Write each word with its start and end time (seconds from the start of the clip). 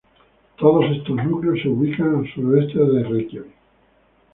Todos 0.57 0.85
estos 0.93 1.15
núcleos 1.23 1.59
se 1.61 1.69
ubican 1.69 2.15
al 2.15 2.33
sureste 2.33 2.79
de 2.79 3.03
Reikiavik. 3.03 3.53